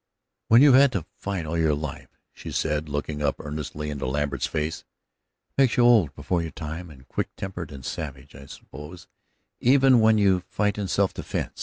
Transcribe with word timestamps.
"When 0.47 0.63
you've 0.63 0.73
had 0.73 0.93
to 0.93 1.05
fight 1.15 1.45
all 1.45 1.59
your 1.59 1.75
life," 1.75 2.17
she 2.33 2.51
said, 2.51 2.89
looking 2.89 3.21
up 3.21 3.35
earnestly 3.37 3.91
into 3.91 4.07
Lambert's 4.07 4.47
face, 4.47 4.79
"it 4.79 5.53
makes 5.61 5.77
you 5.77 5.83
old 5.83 6.15
before 6.15 6.41
your 6.41 6.49
time, 6.49 6.89
and 6.89 7.07
quick 7.07 7.29
tempered 7.37 7.71
and 7.71 7.85
savage, 7.85 8.33
I 8.33 8.47
suppose, 8.47 9.07
even 9.59 9.99
when 9.99 10.17
you 10.17 10.39
fight 10.49 10.79
in 10.79 10.87
self 10.87 11.13
defense. 11.13 11.59